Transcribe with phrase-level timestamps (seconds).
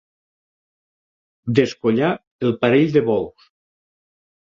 [1.59, 2.09] Descollar
[2.47, 3.45] el parell de bous.